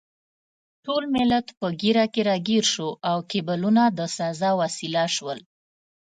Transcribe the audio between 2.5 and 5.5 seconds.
شو او کیبلونه د سزا وسیله شول.